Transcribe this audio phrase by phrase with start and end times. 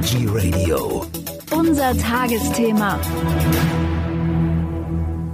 [0.00, 1.04] Energy Radio.
[1.50, 2.98] Unser Tagesthema.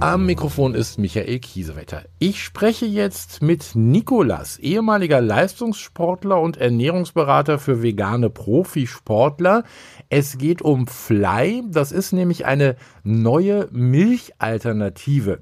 [0.01, 2.03] Am Mikrofon ist Michael Kiesewetter.
[2.19, 9.63] Ich spreche jetzt mit Nikolas, ehemaliger Leistungssportler und Ernährungsberater für vegane Profisportler.
[10.09, 11.63] Es geht um Fly.
[11.69, 15.39] Das ist nämlich eine neue Milchalternative.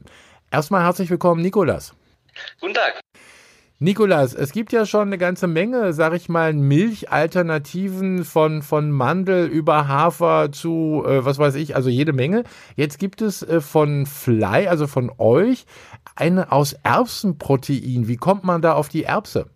[0.52, 1.96] Erstmal herzlich willkommen, Nikolas.
[2.62, 3.05] Guten Tag.
[3.86, 9.46] Nikolas, es gibt ja schon eine ganze Menge, sag ich mal, Milchalternativen von, von Mandel
[9.46, 12.46] über Hafer zu, äh, was weiß ich, also jede Menge.
[12.76, 15.66] Jetzt gibt es äh, von Fly, also von euch,
[16.16, 18.08] eine aus Erbsenprotein.
[18.08, 19.52] Wie kommt man da auf die Erbse?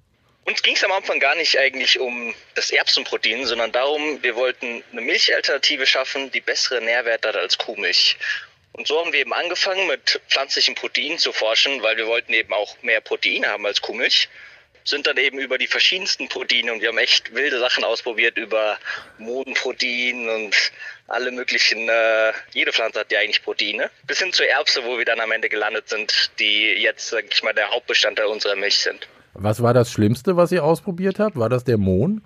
[0.45, 4.83] Uns ging es am Anfang gar nicht eigentlich um das Erbsenprotein, sondern darum, wir wollten
[4.91, 8.15] eine Milchalternative schaffen, die bessere Nährwerte hat als Kuhmilch.
[8.79, 12.53] Und so haben wir eben angefangen mit pflanzlichen Proteinen zu forschen, weil wir wollten eben
[12.53, 14.29] auch mehr Proteine haben als Kuhmilch.
[14.85, 18.79] Sind dann eben über die verschiedensten Proteine und wir haben echt wilde Sachen ausprobiert über
[19.17, 20.55] Modenprotein und
[21.07, 23.91] alle möglichen, äh, jede Pflanze hat ja eigentlich Proteine.
[24.07, 27.43] Bis hin zur Erbse, wo wir dann am Ende gelandet sind, die jetzt, sag ich
[27.43, 29.09] mal, der Hauptbestandteil unserer Milch sind.
[29.33, 31.35] Was war das Schlimmste, was ihr ausprobiert habt?
[31.35, 32.23] War das der Mohn?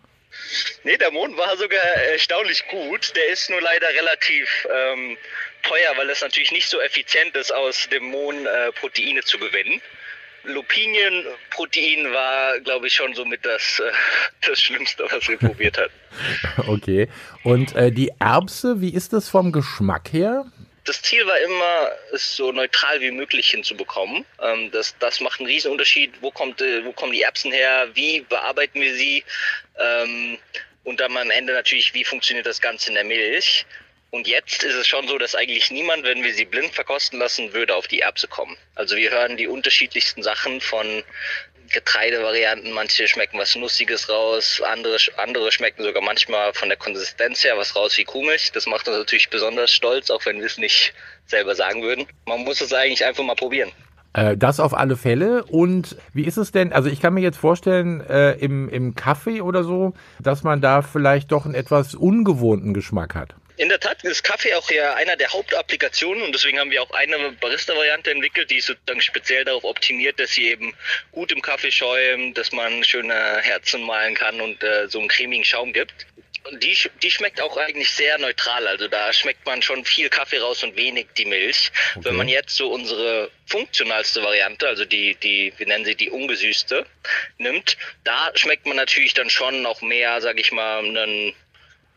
[0.83, 1.81] Nee, der Mohn war sogar
[2.11, 3.15] erstaunlich gut.
[3.15, 5.17] Der ist nur leider relativ ähm,
[5.63, 9.81] teuer, weil es natürlich nicht so effizient ist, aus dem Mohn äh, Proteine zu gewinnen.
[10.43, 13.91] Lupinienprotein war, glaube ich, schon somit das, äh,
[14.47, 15.93] das Schlimmste, was wir probiert hatten.
[16.67, 17.07] Okay.
[17.43, 20.45] Und äh, die Erbse, wie ist das vom Geschmack her?
[20.85, 24.25] Das Ziel war immer, es so neutral wie möglich hinzubekommen.
[24.41, 26.11] Ähm, das, das macht einen riesen Unterschied.
[26.21, 27.87] Wo, kommt, äh, wo kommen die Erbsen her?
[27.93, 29.23] Wie bearbeiten wir sie?
[29.79, 30.37] Ähm,
[30.83, 33.65] und dann am Ende natürlich, wie funktioniert das Ganze in der Milch?
[34.13, 37.51] Und jetzt ist es schon so, dass eigentlich niemand, wenn wir sie blind verkosten lassen,
[37.51, 38.55] würde auf die Erbse kommen.
[38.75, 40.85] Also wir hören die unterschiedlichsten Sachen von
[41.71, 42.73] Getreidevarianten.
[42.73, 47.75] Manche schmecken was Nussiges raus, andere, andere schmecken sogar manchmal von der Konsistenz her was
[47.75, 48.51] raus wie Kuhmilch.
[48.51, 50.93] Das macht uns natürlich besonders stolz, auch wenn wir es nicht
[51.25, 52.05] selber sagen würden.
[52.27, 53.71] Man muss es eigentlich einfach mal probieren.
[54.13, 55.43] Äh, das auf alle Fälle.
[55.43, 56.71] Und wie ist es denn?
[56.71, 60.83] Also ich kann mir jetzt vorstellen, äh, im, im Kaffee oder so, dass man da
[60.83, 63.33] vielleicht doch einen etwas ungewohnten Geschmack hat.
[63.57, 66.91] In der Tat ist Kaffee auch ja einer der Hauptapplikationen und deswegen haben wir auch
[66.91, 70.75] eine Barista-Variante entwickelt, die sozusagen speziell darauf optimiert, dass sie eben
[71.11, 75.45] gut im Kaffee schäumt, dass man schöne Herzen malen kann und äh, so einen cremigen
[75.45, 76.07] Schaum gibt.
[76.45, 78.67] Und die, die schmeckt auch eigentlich sehr neutral.
[78.67, 81.71] Also da schmeckt man schon viel Kaffee raus und wenig die Milch.
[81.95, 82.05] Okay.
[82.05, 86.85] Wenn man jetzt so unsere funktionalste Variante, also die, die, wir nennen sie die ungesüßte,
[87.37, 91.33] nimmt, da schmeckt man natürlich dann schon noch mehr, sag ich mal, einen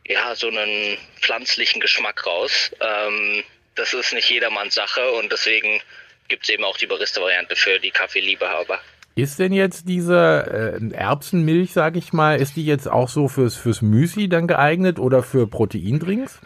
[0.08, 2.70] ja, so einen pflanzlichen Geschmack raus.
[2.80, 3.42] Ähm,
[3.74, 5.80] das ist nicht jedermanns Sache und deswegen
[6.28, 8.80] gibt es eben auch die Barista-Variante für die Kaffeeliebehaber.
[9.14, 13.56] Ist denn jetzt diese äh, Erbsenmilch, sag ich mal, ist die jetzt auch so fürs,
[13.56, 16.38] fürs Müsli dann geeignet oder für Proteindrinks?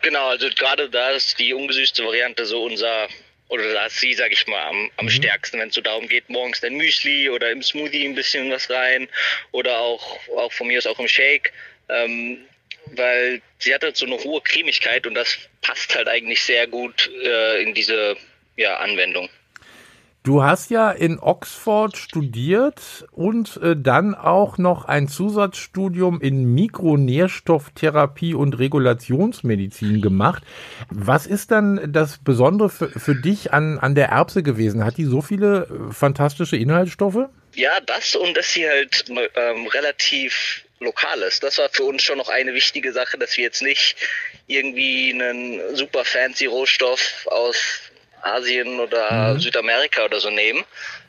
[0.00, 3.08] Genau, also gerade da ist die ungesüßte Variante so unser,
[3.48, 5.10] oder da ist sie, sag ich mal, am, am mhm.
[5.10, 8.70] stärksten, wenn es so darum geht, morgens dein Müsli oder im Smoothie ein bisschen was
[8.70, 9.06] rein
[9.50, 11.52] oder auch, auch von mir aus auch im Shake.
[11.90, 12.38] Ähm,
[12.86, 17.10] weil sie hat halt so eine hohe Cremigkeit und das passt halt eigentlich sehr gut
[17.24, 18.16] äh, in diese
[18.56, 19.28] ja, Anwendung.
[20.24, 28.34] Du hast ja in Oxford studiert und äh, dann auch noch ein Zusatzstudium in Mikronährstofftherapie
[28.34, 30.44] und Regulationsmedizin gemacht.
[30.90, 34.84] Was ist dann das Besondere für, für dich an, an der Erbse gewesen?
[34.84, 37.26] Hat die so viele äh, fantastische Inhaltsstoffe?
[37.56, 41.42] Ja, das und dass sie halt ähm, relativ lokal ist.
[41.42, 43.96] Das war für uns schon noch eine wichtige Sache, dass wir jetzt nicht
[44.46, 47.56] irgendwie einen super fancy Rohstoff aus
[48.22, 49.40] Asien oder mhm.
[49.40, 50.64] Südamerika oder so nehmen,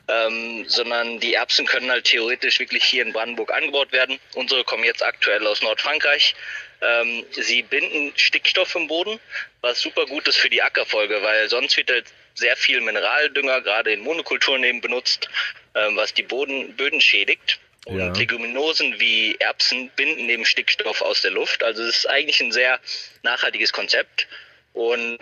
[0.08, 4.18] ähm, sondern die Erbsen können halt theoretisch wirklich hier in Brandenburg angebaut werden.
[4.34, 6.34] Unsere kommen jetzt aktuell aus Nordfrankreich.
[6.82, 9.18] Ähm, sie binden Stickstoff im Boden,
[9.60, 13.92] was super gut ist für die Ackerfolge, weil sonst wird halt sehr viel Mineraldünger gerade
[13.92, 15.28] in Monokulturen eben benutzt,
[15.74, 17.58] ähm, was die Boden, Böden schädigt.
[17.86, 18.12] Und ja.
[18.12, 21.62] Leguminosen wie Erbsen binden eben Stickstoff aus der Luft.
[21.62, 22.80] Also es ist eigentlich ein sehr
[23.22, 24.26] nachhaltiges Konzept.
[24.72, 25.18] Und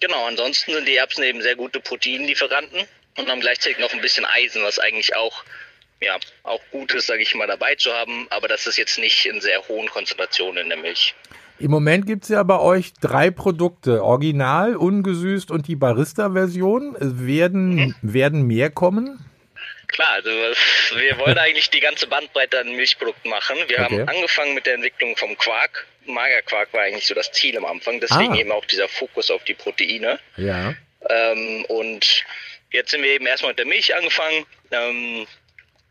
[0.00, 2.86] genau, ansonsten sind die Erbsen eben sehr gute Proteinlieferanten
[3.16, 5.44] und haben gleichzeitig noch ein bisschen Eisen, was eigentlich auch
[6.00, 9.26] ja, auch gut ist, sage ich mal, dabei zu haben, aber das ist jetzt nicht
[9.26, 11.14] in sehr hohen Konzentrationen in der Milch.
[11.58, 16.96] Im Moment gibt es ja bei euch drei Produkte, Original, ungesüßt und die Barista-Version.
[16.98, 17.94] Werden, mhm.
[18.02, 19.24] werden mehr kommen?
[19.88, 20.30] Klar, also
[20.96, 23.56] wir wollen eigentlich die ganze Bandbreite an Milchprodukten machen.
[23.68, 23.84] Wir okay.
[23.84, 25.86] haben angefangen mit der Entwicklung vom Quark.
[26.06, 28.38] Magerquark war eigentlich so das Ziel am Anfang, deswegen ah.
[28.38, 30.18] eben auch dieser Fokus auf die Proteine.
[30.36, 30.74] Ja.
[31.08, 32.24] Ähm, und
[32.70, 34.44] jetzt sind wir eben erstmal mit der Milch angefangen.
[34.70, 35.26] Ähm,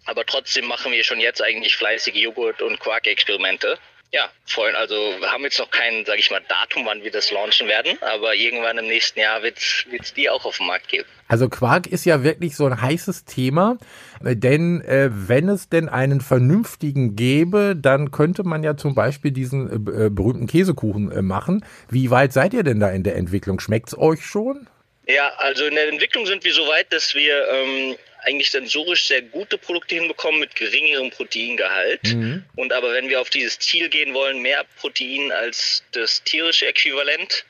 [0.06, 3.80] aber trotzdem machen wir schon jetzt eigentlich fleißige Joghurt- und Quark-Experimente.
[4.13, 4.75] Ja, freuen.
[4.75, 7.98] Also wir haben jetzt noch kein, sage ich mal, Datum, wann wir das launchen werden,
[8.01, 11.10] aber irgendwann im nächsten Jahr wird es die auch auf dem Markt geben.
[11.27, 13.80] Also Quark ist ja wirklich so ein heißes Thema,
[14.21, 19.88] denn äh, wenn es denn einen vernünftigen gäbe, dann könnte man ja zum Beispiel diesen
[19.88, 21.65] äh, berühmten Käsekuchen äh, machen.
[21.89, 23.60] Wie weit seid ihr denn da in der Entwicklung?
[23.60, 24.68] Schmeckt's euch schon?
[25.07, 27.95] Ja, also in der Entwicklung sind wir so weit, dass wir ähm,
[28.25, 32.04] eigentlich sensorisch sehr gute Produkte hinbekommen mit geringerem Proteingehalt.
[32.04, 32.44] Mhm.
[32.56, 37.46] Und aber wenn wir auf dieses Ziel gehen wollen, mehr Protein als das tierische Äquivalent,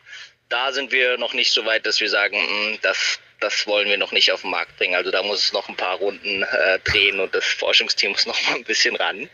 [0.49, 3.89] da sind wir noch nicht so weit, dass wir sagen, mh, mm, das, das wollen
[3.89, 4.95] wir noch nicht auf den Markt bringen.
[4.95, 8.39] Also da muss es noch ein paar Runden äh, drehen und das Forschungsteam muss noch
[8.47, 9.29] mal ein bisschen ran.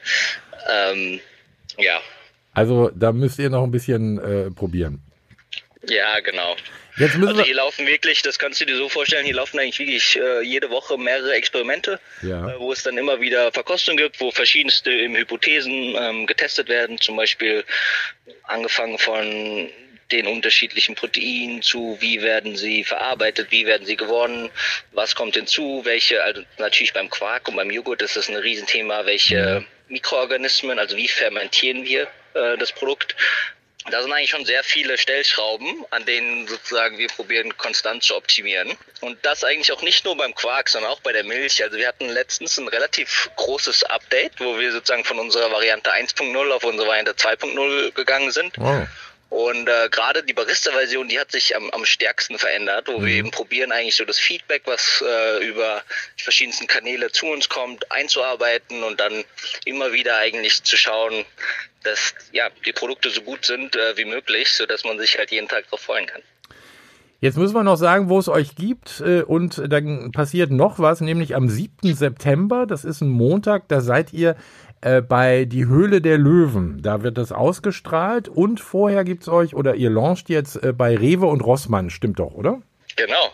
[0.70, 1.20] Ähm,
[1.78, 2.02] ja.
[2.54, 5.02] Also da müsst ihr noch ein bisschen äh, probieren.
[5.88, 6.56] Ja, genau.
[7.00, 9.80] Jetzt müssen also hier laufen wirklich, das kannst du dir so vorstellen, hier laufen eigentlich
[9.80, 12.50] wirklich äh, jede Woche mehrere Experimente, ja.
[12.50, 17.16] äh, wo es dann immer wieder Verkostung gibt, wo verschiedenste Hypothesen ähm, getestet werden, zum
[17.16, 17.64] Beispiel
[18.44, 19.70] angefangen von
[20.12, 24.50] den unterschiedlichen Proteinen zu, wie werden sie verarbeitet, wie werden sie gewonnen,
[24.92, 29.06] was kommt hinzu, welche, also natürlich beim Quark und beim Joghurt ist das ein Riesenthema,
[29.06, 33.16] welche Mikroorganismen, also wie fermentieren wir äh, das Produkt,
[33.90, 38.78] da sind eigentlich schon sehr viele Stellschrauben, an denen sozusagen wir probieren konstant zu optimieren.
[39.02, 41.64] Und das eigentlich auch nicht nur beim Quark, sondern auch bei der Milch.
[41.64, 46.52] Also wir hatten letztens ein relativ großes Update, wo wir sozusagen von unserer Variante 1.0
[46.52, 48.58] auf unsere Variante 2.0 gegangen sind.
[48.58, 48.86] Wow.
[49.30, 53.06] Und äh, gerade die Barista-Version, die hat sich am, am stärksten verändert, wo mhm.
[53.06, 55.84] wir eben probieren, eigentlich so das Feedback, was äh, über
[56.18, 59.24] die verschiedensten Kanäle zu uns kommt, einzuarbeiten und dann
[59.66, 61.26] immer wieder eigentlich zu schauen,
[61.84, 65.32] dass ja die Produkte so gut sind äh, wie möglich, so dass man sich halt
[65.32, 66.24] jeden Tag darauf freuen kann.
[67.22, 69.02] Jetzt müssen wir noch sagen, wo es euch gibt.
[69.06, 71.94] Äh, und dann passiert noch was, nämlich am 7.
[71.94, 74.36] September, das ist ein Montag, da seid ihr
[74.82, 76.82] äh, bei Die Höhle der Löwen.
[76.82, 81.26] Da wird das ausgestrahlt und vorher gibt's euch, oder ihr launcht jetzt äh, bei Rewe
[81.26, 82.62] und Rossmann, stimmt doch, oder?
[82.96, 83.32] Genau.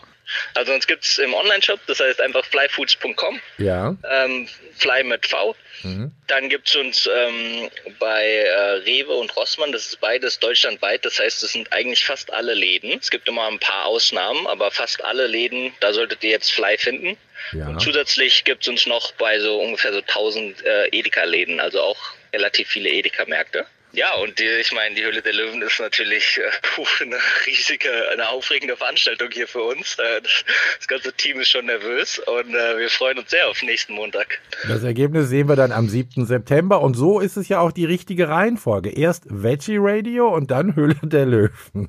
[0.54, 3.40] Also uns gibt's im Online-Shop, das heißt einfach flyfoods.com.
[3.58, 3.96] Ja.
[4.10, 5.54] Ähm, Fly mit V.
[5.82, 6.12] Mhm.
[6.26, 11.42] Dann gibt's uns ähm, bei äh, Rewe und Rossmann, das ist beides deutschlandweit, das heißt,
[11.42, 12.98] es sind eigentlich fast alle Läden.
[12.98, 16.76] Es gibt immer ein paar Ausnahmen, aber fast alle Läden, da solltet ihr jetzt Fly
[16.78, 17.16] finden.
[17.52, 17.68] Ja.
[17.68, 21.98] Und zusätzlich gibt es uns noch bei so ungefähr so 1000 äh, Edeka-Läden, also auch
[22.32, 23.66] relativ viele Edeka-Märkte.
[23.96, 27.16] Ja, und die, ich meine, die Höhle der Löwen ist natürlich äh, eine
[27.46, 29.98] riesige, eine aufregende Veranstaltung hier für uns.
[29.98, 30.44] Äh, das,
[30.76, 34.38] das, ganze Team ist schon nervös und äh, wir freuen uns sehr auf nächsten Montag.
[34.68, 36.26] Das Ergebnis sehen wir dann am 7.
[36.26, 38.90] September und so ist es ja auch die richtige Reihenfolge.
[38.90, 41.88] Erst Veggie Radio und dann Höhle der Löwen.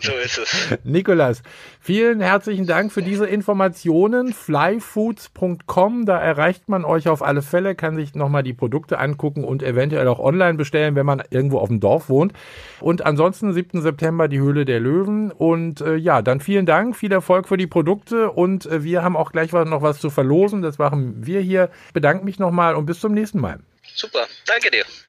[0.00, 0.78] So ist es.
[0.84, 1.42] Nikolas,
[1.80, 4.32] vielen herzlichen Dank für diese Informationen.
[4.32, 9.62] Flyfoods.com, da erreicht man euch auf alle Fälle, kann sich nochmal die Produkte angucken und
[9.62, 12.34] eventuell auch online bestellen, wenn man irgendwo auf dem Dorf wohnt.
[12.80, 13.80] Und ansonsten 7.
[13.80, 15.32] September die Höhle der Löwen.
[15.32, 19.16] Und äh, ja, dann vielen Dank, viel Erfolg für die Produkte und äh, wir haben
[19.16, 20.60] auch gleich noch was zu verlosen.
[20.60, 21.70] Das machen wir hier.
[21.94, 23.60] Bedanke mich nochmal und bis zum nächsten Mal.
[23.94, 24.84] Super, danke dir.